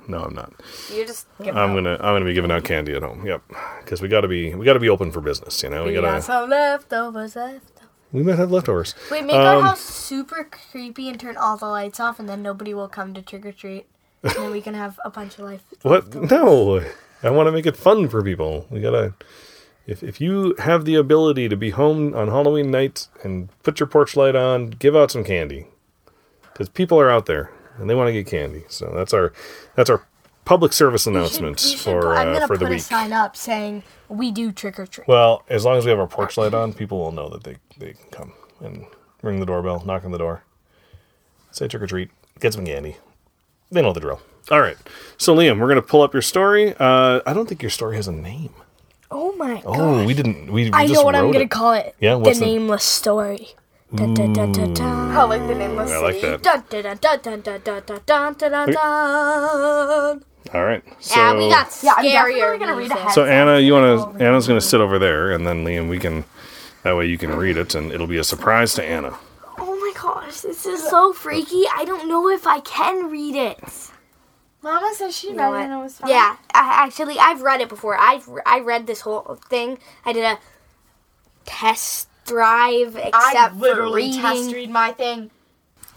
[0.06, 0.52] no, I'm not.
[0.92, 1.26] You're just.
[1.40, 3.26] I'm gonna I'm gonna be giving out candy at home.
[3.26, 3.42] Yep,
[3.82, 5.62] because we got to be we got to be open for business.
[5.62, 7.80] You know, we gotta some leftovers left.
[8.12, 8.94] we might have leftovers.
[9.10, 12.42] Wait, make our Um, house super creepy and turn all the lights off, and then
[12.42, 13.86] nobody will come to trick or treat.
[14.24, 15.62] And then we can have a bunch of life.
[15.82, 16.14] What?
[16.14, 16.82] No,
[17.22, 18.66] I want to make it fun for people.
[18.70, 19.14] We gotta.
[19.86, 23.86] If if you have the ability to be home on Halloween night and put your
[23.86, 25.66] porch light on, give out some candy,
[26.52, 28.64] because people are out there and they want to get candy.
[28.68, 29.32] So that's our
[29.74, 30.06] that's our
[30.44, 34.30] public service announcement for I'm uh, gonna for the put a sign up saying we
[34.30, 35.08] do trick or treat.
[35.08, 37.56] Well, as long as we have our porch light on, people will know that they
[37.78, 38.86] they can come and
[39.22, 40.44] ring the doorbell, knock on the door,
[41.50, 42.10] say trick or treat,
[42.40, 42.96] get some candy.
[43.74, 44.20] They know the drill.
[44.50, 44.76] All right.
[45.18, 46.74] So Liam, we're gonna pull up your story.
[46.78, 48.54] Uh, I don't think your story has a name.
[49.10, 49.64] Oh my god!
[49.66, 50.46] Oh, we didn't.
[50.50, 51.50] We, we I just know what I'm gonna it.
[51.50, 51.94] call it.
[52.00, 53.48] Yeah, what's the the- nameless story.
[53.94, 55.16] Dun, dun, dun, dun, dun.
[55.16, 56.42] I like the nameless I like that.
[56.42, 60.24] Dun, dun, dun, dun, dun, dun, dun, dun, dun, dun, dun.
[60.52, 60.82] All right.
[60.98, 63.12] So, Yeah, we got Yeah, I'm scarier definitely gonna read ahead.
[63.12, 64.24] so Anna, you want to?
[64.24, 66.24] Anna's gonna sit over there, and then Liam, we can.
[66.82, 69.14] That way you can read it, and it'll be a surprise to Anna.
[70.04, 71.64] Oh my gosh, this is so freaky.
[71.74, 73.58] I don't know if I can read it.
[74.62, 76.10] Mama says she You read it and it was fine.
[76.10, 77.96] Yeah, I, actually, I've read it before.
[77.98, 79.78] I've I read this whole thing.
[80.04, 80.38] I did a
[81.44, 84.20] test drive, except I for literally reading.
[84.20, 85.30] test read my thing.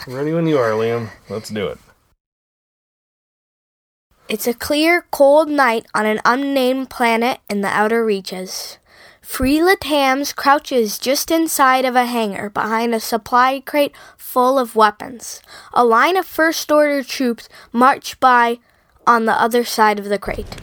[0.05, 1.09] Ready when you are, Liam.
[1.29, 1.77] Let's do it.
[4.29, 8.77] It's a clear, cold night on an unnamed planet in the outer reaches.
[9.27, 15.41] Freela Tams crouches just inside of a hangar behind a supply crate full of weapons.
[15.73, 18.57] A line of First Order troops march by
[19.05, 20.57] on the other side of the crate.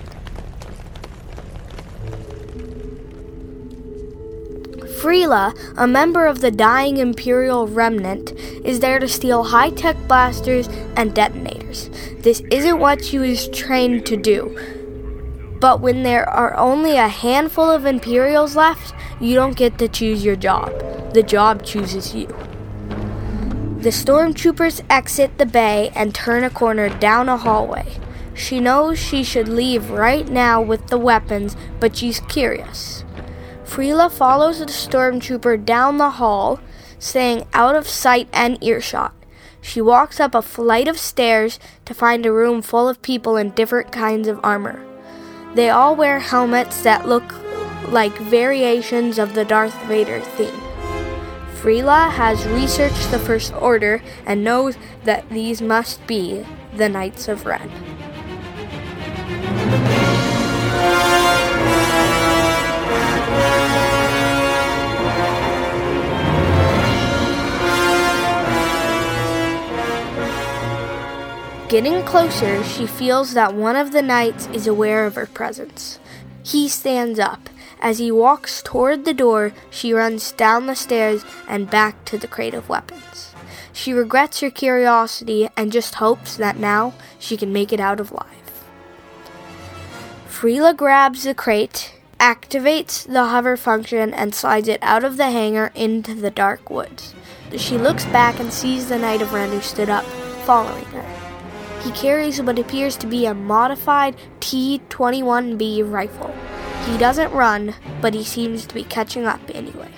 [4.98, 8.32] Freela, a member of the dying Imperial Remnant,
[8.64, 11.90] is there to steal high tech blasters and detonators.
[12.20, 14.58] This isn't what she was trained to do.
[15.64, 20.22] But when there are only a handful of Imperials left, you don't get to choose
[20.22, 20.68] your job.
[21.14, 22.26] The job chooses you.
[23.78, 27.86] The stormtroopers exit the bay and turn a corner down a hallway.
[28.34, 33.02] She knows she should leave right now with the weapons, but she's curious.
[33.64, 36.60] Freela follows the stormtrooper down the hall,
[36.98, 39.14] staying out of sight and earshot.
[39.62, 43.52] She walks up a flight of stairs to find a room full of people in
[43.52, 44.84] different kinds of armor.
[45.54, 47.34] They all wear helmets that look
[47.88, 50.60] like variations of the Darth Vader theme.
[51.60, 56.44] Freela has researched the First Order and knows that these must be
[56.76, 57.70] the Knights of Ren.
[71.74, 75.98] Getting closer, she feels that one of the knights is aware of her presence.
[76.44, 77.50] He stands up.
[77.80, 82.28] As he walks toward the door, she runs down the stairs and back to the
[82.28, 83.34] crate of weapons.
[83.72, 88.12] She regrets her curiosity and just hopes that now she can make it out of
[88.12, 88.68] life.
[90.28, 95.72] Freela grabs the crate, activates the hover function, and slides it out of the hangar
[95.74, 97.16] into the dark woods.
[97.56, 100.04] She looks back and sees the Knight of Ren who stood up,
[100.44, 101.23] following her.
[101.84, 106.34] He carries what appears to be a modified T 21B rifle.
[106.86, 109.90] He doesn't run, but he seems to be catching up anyway.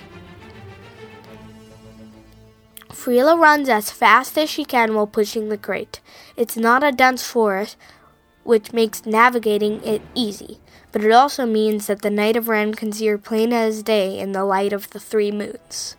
[2.89, 6.01] Freela runs as fast as she can while pushing the crate.
[6.35, 7.77] It's not a dense forest,
[8.43, 10.59] which makes navigating it easy,
[10.91, 14.19] but it also means that the Knight of Ren can see her plain as day
[14.19, 15.95] in the light of the three moons.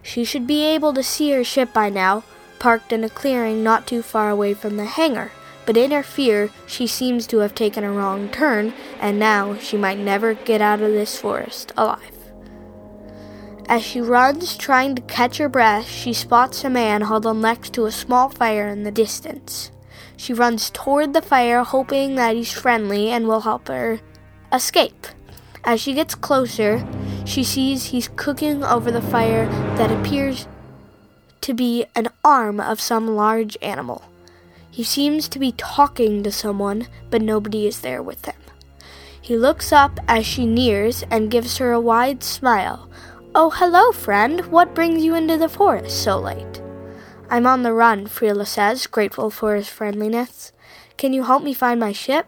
[0.00, 2.22] She should be able to see her ship by now,
[2.58, 5.32] parked in a clearing not too far away from the hangar,
[5.66, 9.76] but in her fear, she seems to have taken a wrong turn, and now she
[9.76, 12.18] might never get out of this forest alive.
[13.68, 17.84] As she runs, trying to catch her breath, she spots a man huddled next to
[17.84, 19.70] a small fire in the distance.
[20.16, 24.00] She runs toward the fire, hoping that he's friendly and will help her
[24.50, 25.06] escape.
[25.64, 26.82] As she gets closer,
[27.26, 30.48] she sees he's cooking over the fire that appears
[31.42, 34.04] to be an arm of some large animal.
[34.70, 38.36] He seems to be talking to someone, but nobody is there with him.
[39.20, 42.88] He looks up as she nears and gives her a wide smile.
[43.34, 44.46] Oh, hello, friend.
[44.46, 46.62] What brings you into the forest so late?
[47.28, 50.52] I'm on the run, Freela says, grateful for his friendliness.
[50.96, 52.26] Can you help me find my ship?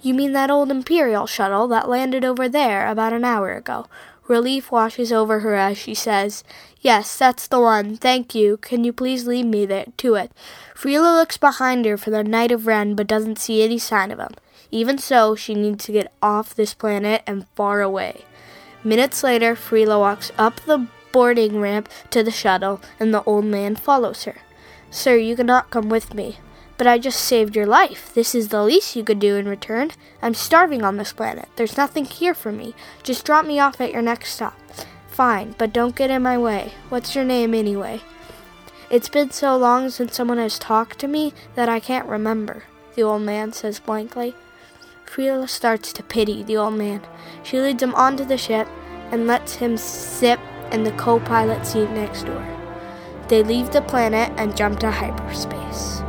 [0.00, 3.86] You mean that old Imperial shuttle that landed over there about an hour ago?
[4.28, 6.44] Relief washes over her as she says,
[6.80, 7.96] Yes, that's the one.
[7.96, 8.58] Thank you.
[8.58, 10.30] Can you please lead me there to it?
[10.74, 14.18] Freela looks behind her for the Knight of Ren but doesn't see any sign of
[14.18, 14.34] him.
[14.70, 18.24] Even so, she needs to get off this planet and far away.
[18.84, 23.74] Minutes later, Freela walks up the boarding ramp to the shuttle, and the old man
[23.74, 24.36] follows her.
[24.90, 26.38] Sir, you cannot come with me.
[26.78, 28.14] But I just saved your life.
[28.14, 29.90] This is the least you could do in return.
[30.22, 31.48] I'm starving on this planet.
[31.56, 32.74] There's nothing here for me.
[33.02, 34.56] Just drop me off at your next stop.
[35.08, 36.72] Fine, but don't get in my way.
[36.88, 38.00] What's your name anyway?
[38.90, 42.62] It's been so long since someone has talked to me that I can't remember,
[42.94, 44.34] the old man says blankly.
[45.04, 47.02] Freela starts to pity the old man.
[47.42, 48.68] She leads him onto the ship
[49.10, 50.38] and lets him sit
[50.70, 52.46] in the co pilot seat next door.
[53.28, 56.02] They leave the planet and jump to hyperspace.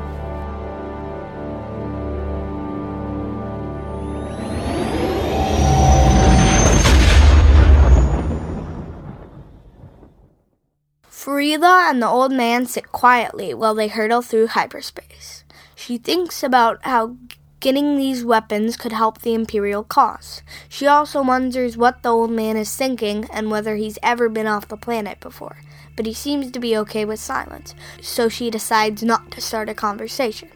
[11.20, 15.44] Freela and the old man sit quietly while they hurtle through hyperspace.
[15.76, 17.18] She thinks about how
[17.60, 20.42] getting these weapons could help the Imperial cause.
[20.70, 24.70] She also wonders what the old man is thinking and whether he's ever been off
[24.70, 25.58] the planet before.
[25.98, 29.74] But he seems to be okay with silence, so she decides not to start a
[29.74, 30.48] conversation.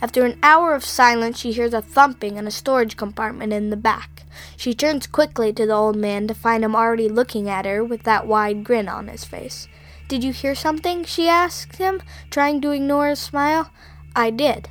[0.00, 3.76] After an hour of silence, she hears a thumping in a storage compartment in the
[3.76, 4.22] back.
[4.56, 8.04] She turns quickly to the old man to find him already looking at her with
[8.04, 9.66] that wide grin on his face.
[10.12, 11.04] Did you hear something?
[11.04, 13.70] she asked him, trying to ignore his smile.
[14.14, 14.68] I did.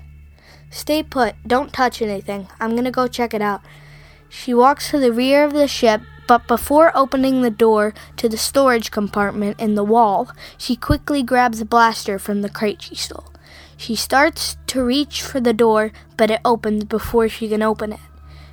[0.70, 1.34] Stay put.
[1.48, 2.48] Don't touch anything.
[2.60, 3.62] I'm gonna go check it out.
[4.30, 8.38] She walks to the rear of the ship, but before opening the door to the
[8.38, 13.34] storage compartment in the wall, she quickly grabs a blaster from the crate she stole.
[13.76, 18.00] She starts to reach for the door, but it opens before she can open it.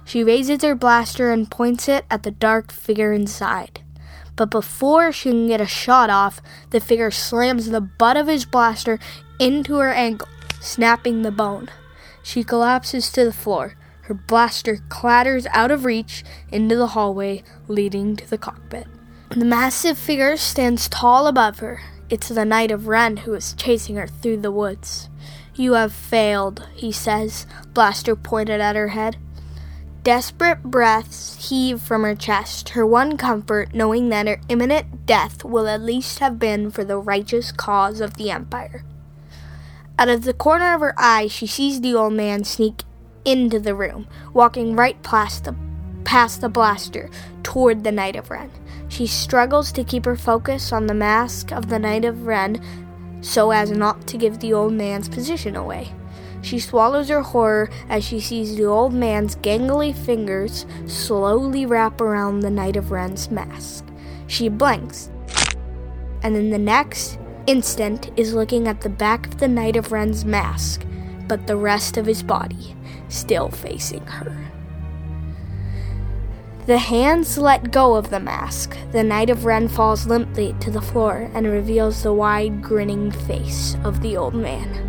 [0.07, 3.83] She raises her blaster and points it at the dark figure inside.
[4.39, 8.45] But before she can get a shot off, the figure slams the butt of his
[8.45, 9.01] blaster
[9.41, 10.29] into her ankle,
[10.61, 11.69] snapping the bone.
[12.23, 13.75] She collapses to the floor.
[14.03, 16.23] Her blaster clatters out of reach
[16.53, 18.87] into the hallway leading to the cockpit.
[19.31, 21.81] The massive figure stands tall above her.
[22.09, 25.11] It's the Knight of Ren who is chasing her through the woods.
[25.57, 29.17] You have failed, he says, blaster pointed at her head.
[30.05, 35.69] Desperate breaths heave from her chest, her one comfort knowing that her imminent death will
[35.69, 38.85] at least have been for the righteous cause of the Empire.
[39.99, 42.85] Out of the corner of her eye, she sees the old man sneak
[43.25, 45.55] into the room, walking right past the,
[46.05, 47.11] past the blaster
[47.43, 48.51] toward the Knight of Ren.
[48.89, 52.61] She struggles to keep her focus on the mask of the Knight of Ren
[53.21, 55.93] so as not to give the old man's position away.
[56.43, 62.41] She swallows her horror as she sees the old man's gangly fingers slowly wrap around
[62.41, 63.85] the Knight of Ren's mask.
[64.27, 65.11] She blinks,
[66.23, 70.25] and in the next instant is looking at the back of the Knight of Ren's
[70.25, 70.85] mask.
[71.29, 72.75] but the rest of his body
[73.09, 74.35] still facing her.
[76.67, 78.77] The hands let go of the mask.
[78.93, 83.77] The Knight of Ren falls limply to the floor and reveals the wide, grinning face
[83.85, 84.88] of the old man.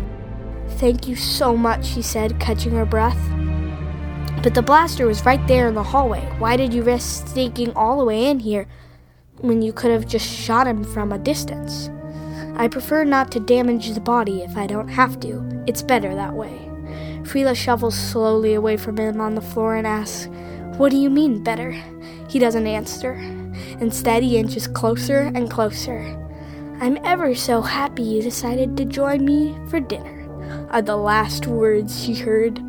[0.80, 3.20] Thank you so much, she said, catching her breath.
[4.42, 6.22] But the blaster was right there in the hallway.
[6.38, 8.66] Why did you risk sneaking all the way in here
[9.36, 11.90] when you could have just shot him from a distance?
[12.56, 15.62] I prefer not to damage the body if I don't have to.
[15.66, 16.70] It's better that way.
[17.24, 20.28] Freela shovels slowly away from him on the floor and asks,
[20.78, 21.72] What do you mean, better?
[22.30, 23.12] He doesn't answer.
[23.80, 26.16] Instead, he inches closer and closer.
[26.80, 30.19] I'm ever so happy you decided to join me for dinner,
[30.70, 32.62] are the last words she heard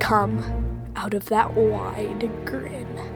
[0.00, 3.14] come out of that wide grin.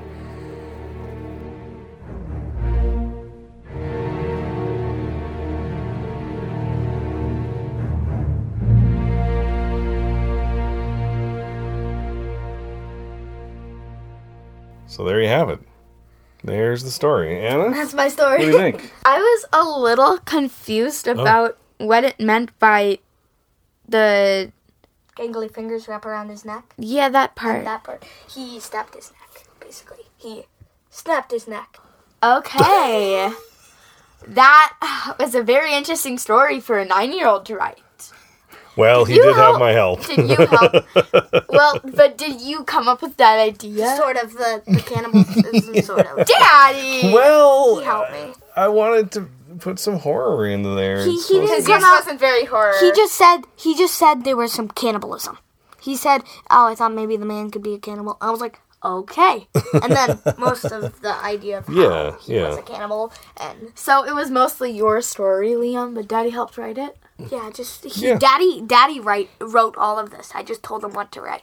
[14.87, 15.61] So there you have it.
[16.43, 17.47] There's the story.
[17.47, 18.39] Anna, That's my story.
[18.39, 18.47] what story.
[18.47, 18.93] do you think?
[19.05, 21.13] I was a little confused oh.
[21.13, 22.99] about what it meant by
[23.89, 24.53] the
[25.17, 26.75] Gangly fingers wrap around his neck.
[26.79, 27.65] yeah that part.
[27.65, 28.05] That part.
[28.31, 30.05] He snapped his neck, basically.
[30.17, 30.45] He
[30.91, 31.79] snapped his neck.
[32.23, 33.31] Okay.
[34.29, 37.79] that was a very interesting story for a nine year old to write.
[38.77, 40.07] Well, he you did have my help.
[40.07, 40.73] Did you help?
[41.49, 43.97] well, but did you come up with that idea?
[43.97, 46.25] Sort of the, the cannibalism, sort of.
[46.25, 47.13] Daddy!
[47.13, 48.35] Well, He helped me.
[48.55, 49.29] I wanted to
[49.61, 51.05] put some horror into there.
[51.05, 52.75] He- It's he didn't come out- wasn't very horror.
[52.81, 55.39] He just said he just said there was some cannibalism.
[55.81, 58.61] He said, "Oh, I thought maybe the man could be a cannibal." I was like,
[58.85, 59.49] "Okay."
[59.83, 62.49] And then most of the idea of how Yeah, he yeah.
[62.49, 66.79] was a cannibal and So it was mostly your story, Liam, but Daddy helped write
[66.79, 66.97] it.
[67.31, 68.17] yeah, just he, Yeah.
[68.19, 70.31] daddy daddy write wrote all of this.
[70.35, 71.43] I just told him what to write.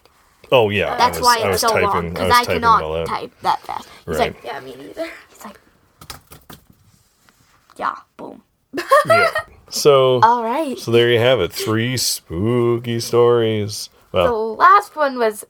[0.51, 2.63] Oh yeah, I That's was- why it's was so long because was I, typing it
[2.65, 3.07] all cannot out.
[3.07, 3.87] type that fast.
[4.05, 4.35] He's Right.
[4.35, 5.09] like, Yeah, me neither.
[7.75, 8.43] He's like, yeah, boom.
[9.05, 9.31] yeah.
[9.67, 10.77] So, All right.
[10.77, 11.51] so there you have it.
[11.51, 13.89] Three spooky stories.
[14.11, 15.43] Well, The last one was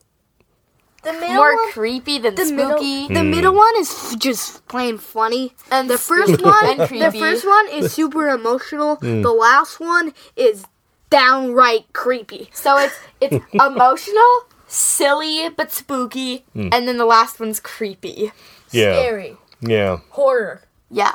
[1.02, 3.12] The middle more one, creepy than the middle, spooky.
[3.14, 5.52] the middle one is f- just plain funny.
[5.70, 8.96] And The first one, and the first one is super emotional.
[8.96, 10.64] The last one is
[11.10, 12.48] downright creepy.
[12.52, 14.32] So it's it's emotional,
[14.66, 16.70] silly, but spooky, Hmm.
[16.72, 18.32] and then the last one's creepy.
[18.72, 19.36] yeah, Scary.
[19.60, 19.98] yeah.
[20.10, 20.62] Horror.
[20.90, 21.14] Yeah.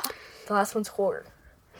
[0.52, 1.24] The last one's horror.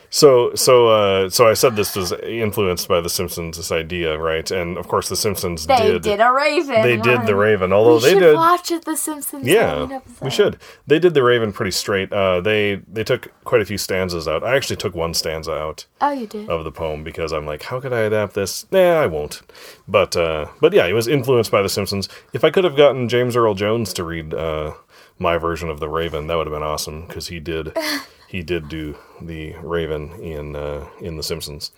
[0.09, 3.57] So, so, uh, so I said this was influenced by The Simpsons.
[3.57, 4.49] This idea, right?
[4.49, 6.01] And of course, The Simpsons They did.
[6.01, 6.81] did, a Raven.
[6.81, 7.35] they did the.
[7.35, 8.35] Raven, although We they should did.
[8.35, 8.83] watch it.
[8.85, 9.45] The Simpsons.
[9.47, 10.57] Yeah, we should.
[10.87, 12.11] They did the Raven pretty straight.
[12.11, 14.43] Uh, they they took quite a few stanzas out.
[14.43, 16.49] I actually took one stanza out Oh, you did.
[16.49, 18.65] of the poem because I'm like, how could I adapt this?
[18.71, 19.41] Nah, I won't.
[19.87, 22.09] But uh, but yeah, it was influenced by The Simpsons.
[22.33, 24.73] If I could have gotten James Earl Jones to read uh,
[25.19, 27.75] my version of the Raven, that would have been awesome because he did
[28.27, 31.71] he did do the Raven in uh, in The Simpsons.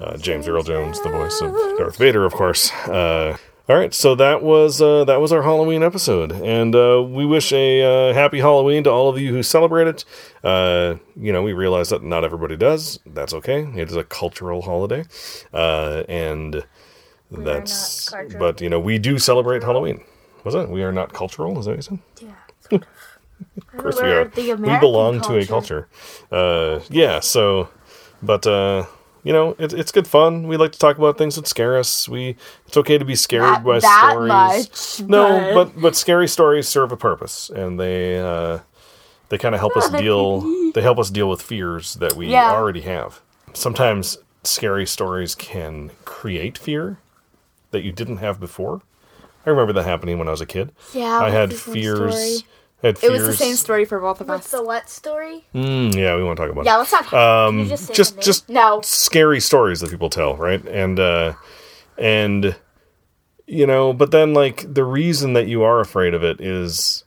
[0.00, 2.70] Uh, James Earl Jones, the voice of Darth Vader, of course.
[2.86, 3.36] Uh,
[3.68, 7.52] all right, so that was uh, that was our Halloween episode, and uh, we wish
[7.52, 10.04] a uh, happy Halloween to all of you who celebrate it.
[10.42, 12.98] Uh, you know, we realize that not everybody does.
[13.04, 13.68] That's okay.
[13.76, 15.04] It is a cultural holiday,
[15.52, 16.64] uh, and
[17.30, 18.10] that's.
[18.38, 20.02] But you know, we do celebrate Halloween.
[20.44, 20.68] Was it?
[20.68, 21.58] We are not cultural.
[21.58, 21.98] Is that what you said?
[22.70, 22.78] Yeah.
[23.72, 25.86] Of course we We're We belong to a culture.
[26.32, 27.20] Uh, yeah.
[27.20, 27.68] So,
[28.20, 28.86] but uh,
[29.22, 30.48] you know, it's it's good fun.
[30.48, 32.08] We like to talk about things that scare us.
[32.08, 32.34] We
[32.66, 34.28] it's okay to be scared Not by stories.
[34.28, 38.58] much, no, but- but but scary stories serve a purpose, and they uh,
[39.28, 40.40] they kind of help us deal.
[40.72, 42.50] They help us deal with fears that we Yeah.
[42.52, 43.20] already have.
[43.54, 46.98] Sometimes scary stories can create fear
[47.70, 48.82] that you didn't have before.
[49.46, 50.72] I remember that happening when I was a kid.
[50.92, 52.14] Yeah, I had the same fears.
[52.14, 52.48] story.
[52.82, 53.12] Had It fears.
[53.26, 54.60] was the same story for both of What's us.
[54.60, 55.44] the what story?
[55.54, 56.66] Mm, yeah, we want to talk about it.
[56.66, 57.12] Yeah, let's talk.
[57.12, 58.24] Um, Can you just say just the name?
[58.24, 58.80] just No.
[58.82, 60.64] scary stories that people tell, right?
[60.68, 61.34] And uh,
[61.96, 62.54] and
[63.46, 67.04] you know, but then like the reason that you are afraid of it is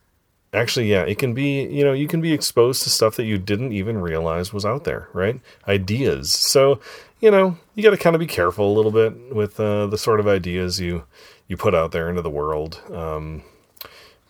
[0.54, 3.38] actually yeah, it can be you know you can be exposed to stuff that you
[3.38, 5.40] didn't even realize was out there, right?
[5.68, 6.32] Ideas.
[6.34, 6.80] So
[7.22, 9.98] you know you got to kind of be careful a little bit with uh, the
[9.98, 11.04] sort of ideas you
[11.52, 12.82] you put out there into the world.
[12.92, 13.44] Um,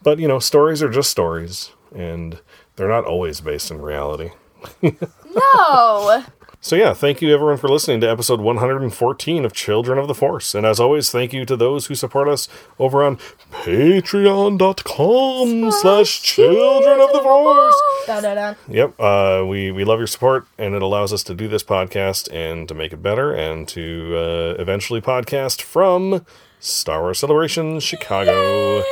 [0.01, 2.39] but you know, stories are just stories, and
[2.75, 4.31] they're not always based in reality.
[4.81, 6.25] No.
[6.63, 10.53] So yeah, thank you everyone for listening to episode 114 of Children of the Force.
[10.53, 12.47] And as always, thank you to those who support us
[12.77, 13.17] over on
[13.51, 14.59] patreon.com
[15.71, 17.81] slash children of the force.
[18.67, 22.31] Yep, uh, we, we love your support, and it allows us to do this podcast
[22.31, 26.23] and to make it better and to uh, eventually podcast from
[26.61, 28.83] Star Wars Celebration Chicago.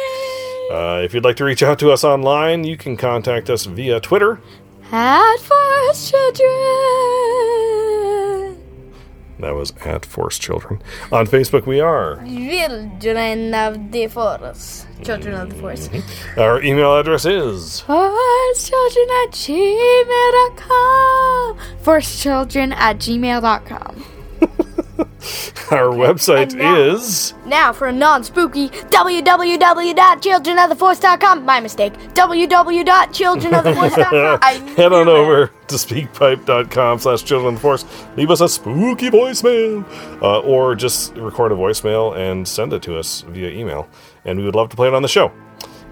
[0.72, 4.00] Uh, if you'd like to reach out to us online, you can contact us via
[4.00, 4.42] Twitter.
[4.92, 6.50] At Force Children.
[9.38, 10.82] That was at Force Children.
[11.12, 12.16] On Facebook, we are.
[12.26, 14.88] Children of the Force.
[15.04, 15.90] Children of the Force.
[16.38, 17.82] Our email address is.
[17.82, 20.58] Force Children at gmail.com.
[21.84, 24.04] Force Children at gmail.com.
[25.72, 27.34] Our website is.
[27.46, 31.46] Now for a non-spooky www.childrenoftheforce.com.
[31.46, 31.94] My mistake.
[31.94, 34.68] www.childrenoftheforce.com.
[34.76, 35.12] Head on it.
[35.12, 37.86] over to speakpipe.com slash children of the force.
[38.16, 39.84] Leave us a spooky voicemail.
[40.22, 43.88] Uh, or just record a voicemail and send it to us via email.
[44.26, 45.32] And we would love to play it on the show.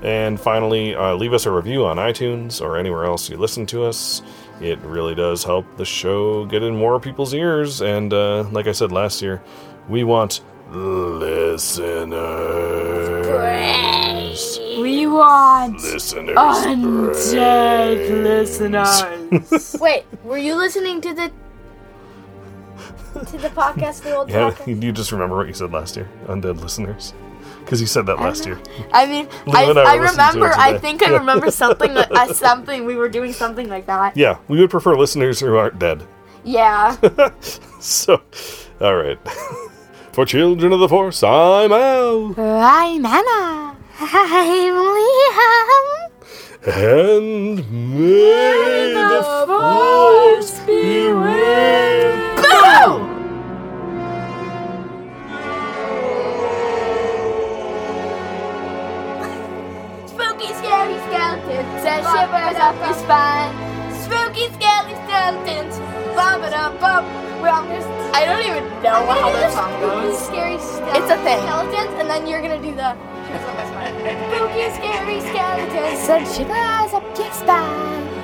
[0.04, 3.84] And finally, uh, leave us a review on iTunes or anywhere else you listen to
[3.84, 4.22] us.
[4.62, 7.82] It really does help the show get in more people's ears.
[7.82, 9.42] And uh, like I said last year,
[9.88, 10.42] we want
[10.72, 12.18] listeners.
[14.80, 16.38] We want Listeners.
[16.38, 19.76] undead listeners.
[19.82, 21.32] Wait, were you listening to the
[23.26, 24.84] to the podcast, the old Yeah, podcast?
[24.84, 27.14] you just remember what you said last year, undead listeners,
[27.68, 28.58] because you said that last year.
[28.94, 30.54] I mean, I, I I were listening to remember.
[30.58, 31.94] I think I remember something.
[31.94, 34.16] That, uh, something we were doing something like that.
[34.16, 36.04] Yeah, we would prefer listeners who aren't dead.
[36.44, 36.96] Yeah.
[37.80, 38.24] So,
[38.82, 39.20] all right.
[40.12, 43.78] For children of the force, I'm Al, I'm Anna.
[44.00, 46.10] I'm Liam.
[46.66, 47.58] and
[47.96, 53.17] may the force be with Spooky,
[61.48, 63.54] shivers up your spine.
[64.04, 65.80] Spooky, scary skeletons.
[66.16, 67.06] Bum ba bum.
[68.14, 70.26] I don't even know how the song spooky, goes.
[70.26, 70.98] scary skeletons.
[70.98, 71.40] It's a thing.
[71.48, 72.92] Skeletons, and then you're gonna do the
[74.28, 76.00] spooky, scary skeletons.
[76.02, 78.17] Sun shivers up your spine.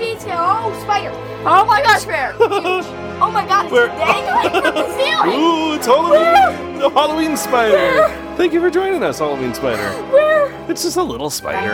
[0.00, 0.36] Scary.
[0.38, 1.10] Oh, spider.
[1.46, 2.34] Oh my gosh, Bear!
[3.22, 5.38] Oh my god, it's Where- dangling from the ceiling.
[5.38, 6.78] Ooh, it's Halloween!
[6.78, 8.08] The Halloween spider!
[8.38, 9.90] Thank you for joining us, Halloween spider.
[10.10, 10.48] Where?
[10.70, 11.68] It's just a little spider.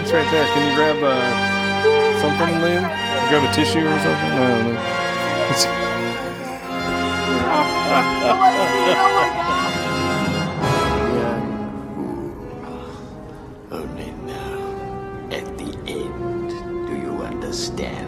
[0.00, 0.46] It's right there.
[0.54, 2.88] Can you grab uh, something, Liam?
[3.28, 4.30] Grab a tissue or something?
[4.30, 4.80] No, no.
[5.50, 5.66] It's-
[8.30, 9.47] Oh my god.
[17.48, 18.07] understand.